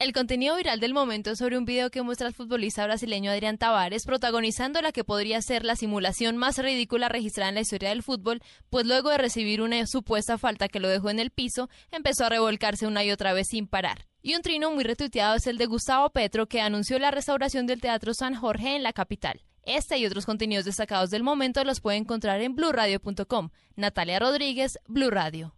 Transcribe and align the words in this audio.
El 0.00 0.12
contenido 0.12 0.54
viral 0.54 0.78
del 0.78 0.94
momento 0.94 1.32
es 1.32 1.38
sobre 1.38 1.58
un 1.58 1.64
video 1.64 1.90
que 1.90 2.02
muestra 2.02 2.28
al 2.28 2.32
futbolista 2.32 2.84
brasileño 2.84 3.32
Adrián 3.32 3.58
Tavares 3.58 4.04
protagonizando 4.04 4.80
la 4.80 4.92
que 4.92 5.02
podría 5.02 5.42
ser 5.42 5.64
la 5.64 5.74
simulación 5.74 6.36
más 6.36 6.56
ridícula 6.56 7.08
registrada 7.08 7.48
en 7.48 7.56
la 7.56 7.62
historia 7.62 7.88
del 7.88 8.04
fútbol, 8.04 8.40
pues 8.70 8.86
luego 8.86 9.10
de 9.10 9.18
recibir 9.18 9.60
una 9.60 9.84
supuesta 9.88 10.38
falta 10.38 10.68
que 10.68 10.78
lo 10.78 10.86
dejó 10.86 11.10
en 11.10 11.18
el 11.18 11.32
piso, 11.32 11.68
empezó 11.90 12.26
a 12.26 12.28
revolcarse 12.28 12.86
una 12.86 13.02
y 13.02 13.10
otra 13.10 13.32
vez 13.32 13.48
sin 13.50 13.66
parar. 13.66 14.06
Y 14.22 14.36
un 14.36 14.42
trino 14.42 14.70
muy 14.70 14.84
retuiteado 14.84 15.34
es 15.34 15.48
el 15.48 15.58
de 15.58 15.66
Gustavo 15.66 16.10
Petro, 16.10 16.46
que 16.46 16.60
anunció 16.60 16.96
la 17.00 17.10
restauración 17.10 17.66
del 17.66 17.80
Teatro 17.80 18.14
San 18.14 18.36
Jorge 18.36 18.76
en 18.76 18.84
la 18.84 18.92
capital. 18.92 19.42
Este 19.64 19.98
y 19.98 20.06
otros 20.06 20.26
contenidos 20.26 20.64
destacados 20.64 21.10
del 21.10 21.24
momento 21.24 21.64
los 21.64 21.80
puede 21.80 21.96
encontrar 21.96 22.40
en 22.40 22.54
blurradio.com. 22.54 23.50
Natalia 23.74 24.20
Rodríguez, 24.20 24.78
Blue 24.86 25.10
Radio. 25.10 25.54